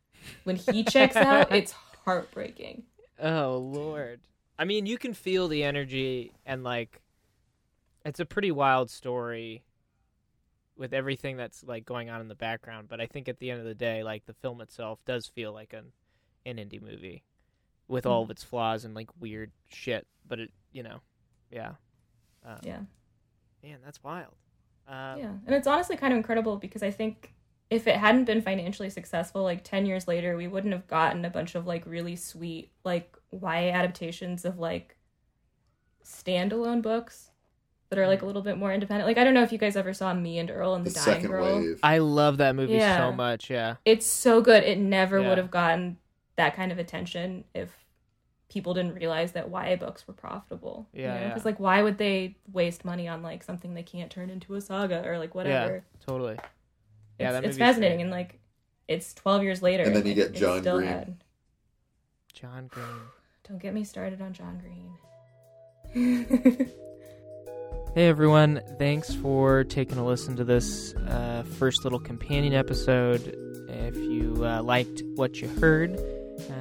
When 0.44 0.56
he 0.56 0.84
checks 0.84 1.16
out, 1.16 1.50
it's 1.52 1.72
heartbreaking. 2.04 2.82
Oh 3.18 3.56
lord. 3.56 4.20
I 4.58 4.64
mean, 4.64 4.84
you 4.84 4.98
can 4.98 5.14
feel 5.14 5.48
the 5.48 5.64
energy 5.64 6.32
and 6.44 6.62
like 6.62 7.00
it's 8.04 8.20
a 8.20 8.26
pretty 8.26 8.50
wild 8.50 8.90
story 8.90 9.62
with 10.80 10.94
everything 10.94 11.36
that's 11.36 11.62
like 11.62 11.84
going 11.84 12.08
on 12.08 12.22
in 12.22 12.28
the 12.28 12.34
background, 12.34 12.88
but 12.88 13.02
I 13.02 13.06
think 13.06 13.28
at 13.28 13.38
the 13.38 13.50
end 13.50 13.60
of 13.60 13.66
the 13.66 13.74
day, 13.74 14.02
like 14.02 14.24
the 14.24 14.32
film 14.32 14.62
itself 14.62 14.98
does 15.04 15.26
feel 15.26 15.52
like 15.52 15.74
an 15.74 15.92
an 16.46 16.56
indie 16.56 16.80
movie 16.80 17.22
with 17.86 18.06
all 18.06 18.22
of 18.22 18.30
its 18.30 18.42
flaws 18.42 18.86
and 18.86 18.94
like 18.94 19.10
weird 19.20 19.52
shit, 19.68 20.06
but 20.26 20.40
it, 20.40 20.50
you 20.72 20.82
know, 20.82 21.02
yeah. 21.50 21.72
Um, 22.46 22.56
Yeah. 22.62 22.80
Man, 23.62 23.80
that's 23.84 24.02
wild. 24.02 24.34
Um, 24.88 25.18
Yeah. 25.18 25.32
And 25.46 25.54
it's 25.54 25.66
honestly 25.66 25.98
kind 25.98 26.14
of 26.14 26.16
incredible 26.16 26.56
because 26.56 26.82
I 26.82 26.90
think 26.90 27.34
if 27.68 27.86
it 27.86 27.96
hadn't 27.96 28.24
been 28.24 28.40
financially 28.40 28.88
successful, 28.88 29.42
like 29.42 29.62
10 29.62 29.84
years 29.84 30.08
later, 30.08 30.34
we 30.34 30.48
wouldn't 30.48 30.72
have 30.72 30.86
gotten 30.86 31.26
a 31.26 31.30
bunch 31.30 31.54
of 31.56 31.66
like 31.66 31.84
really 31.84 32.16
sweet, 32.16 32.72
like 32.84 33.14
YA 33.32 33.70
adaptations 33.70 34.46
of 34.46 34.58
like 34.58 34.96
standalone 36.02 36.80
books 36.80 37.29
that 37.90 37.98
are 37.98 38.06
like 38.06 38.22
a 38.22 38.26
little 38.26 38.42
bit 38.42 38.56
more 38.56 38.72
independent. 38.72 39.06
Like, 39.06 39.18
I 39.18 39.24
don't 39.24 39.34
know 39.34 39.42
if 39.42 39.52
you 39.52 39.58
guys 39.58 39.76
ever 39.76 39.92
saw 39.92 40.14
Me 40.14 40.38
and 40.38 40.50
Earl 40.50 40.74
and 40.74 40.84
The 40.86 40.90
the, 40.90 40.94
Dying 40.94 41.04
second 41.04 41.30
Girl. 41.30 41.58
wave. 41.60 41.80
I 41.82 41.98
love 41.98 42.38
that 42.38 42.54
movie 42.56 42.78
so 42.80 43.12
much. 43.12 43.50
Yeah. 43.50 43.76
It's 43.84 44.06
so 44.06 44.40
good. 44.40 44.62
It 44.64 44.78
never 44.78 45.20
Yeah. 45.20 45.28
would 45.28 45.38
have 45.38 45.50
gotten 45.50 45.98
that 46.36 46.54
kind 46.56 46.70
of 46.72 46.78
attention 46.78 47.44
if 47.54 47.68
people 48.48 48.74
didn't 48.74 48.94
realize 48.94 49.32
that 49.32 49.50
YA 49.50 49.76
books 49.76 50.06
were 50.08 50.14
profitable. 50.14 50.88
Yeah, 50.92 51.14
yeah. 51.20 51.28
Because, 51.28 51.44
like, 51.44 51.60
why 51.60 51.82
would 51.82 51.98
they 51.98 52.36
waste 52.52 52.84
money 52.84 53.06
on 53.08 53.22
like 53.22 53.42
something 53.42 53.74
they 53.74 53.82
can't 53.82 54.10
turn 54.10 54.30
into 54.30 54.54
a 54.54 54.60
saga 54.60 55.06
or 55.06 55.18
like 55.18 55.34
whatever? 55.34 55.74
Yeah. 55.74 56.06
Totally. 56.06 56.36
Yeah, 57.18 57.30
it's, 57.30 57.32
that 57.40 57.44
it's 57.44 57.58
fascinating 57.58 57.98
great. 57.98 58.02
and 58.04 58.10
like 58.10 58.38
it's 58.88 59.12
12 59.14 59.42
years 59.42 59.62
later 59.62 59.82
And 59.84 59.94
then 59.94 60.06
you 60.06 60.14
like, 60.14 60.32
get 60.32 60.32
John 60.32 60.60
still 60.62 60.78
Green. 60.78 60.88
had- 60.88 61.24
John 62.32 62.66
Green. 62.68 62.86
don't 63.46 63.58
get 63.60 63.74
me 63.74 63.84
started 63.84 64.20
on 64.22 64.32
john 64.32 64.58
green 64.58 64.96
Hey 67.92 68.06
everyone, 68.06 68.62
thanks 68.78 69.12
for 69.12 69.64
taking 69.64 69.98
a 69.98 70.06
listen 70.06 70.36
to 70.36 70.44
this 70.44 70.94
uh, 71.08 71.42
first 71.58 71.82
little 71.82 71.98
companion 71.98 72.54
episode. 72.54 73.36
If 73.68 73.96
you 73.96 74.46
uh, 74.46 74.62
liked 74.62 75.02
what 75.16 75.42
you 75.42 75.48
heard, 75.48 75.98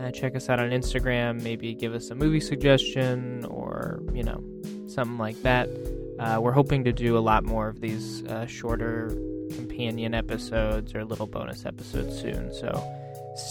uh, 0.02 0.10
check 0.10 0.36
us 0.36 0.50
out 0.50 0.60
on 0.60 0.72
Instagram. 0.72 1.44
Maybe 1.44 1.76
give 1.76 1.94
us 1.94 2.10
a 2.10 2.16
movie 2.16 2.40
suggestion 2.40 3.46
or, 3.46 4.02
you 4.12 4.24
know, 4.24 4.44
something 4.88 5.20
like 5.20 5.40
that. 5.44 5.70
Uh, 6.18 6.40
we're 6.42 6.52
hoping 6.52 6.84
to 6.86 6.92
do 6.92 7.16
a 7.16 7.20
lot 7.22 7.44
more 7.44 7.68
of 7.68 7.80
these 7.80 8.24
uh, 8.24 8.48
shorter 8.48 9.10
companion 9.52 10.16
episodes 10.16 10.96
or 10.96 11.06
little 11.06 11.28
bonus 11.28 11.64
episodes 11.64 12.20
soon. 12.20 12.52
So 12.52 12.84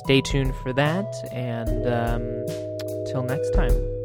stay 0.02 0.20
tuned 0.20 0.52
for 0.64 0.72
that. 0.72 1.06
And 1.30 1.86
um, 1.86 3.06
till 3.06 3.22
next 3.22 3.52
time. 3.52 3.97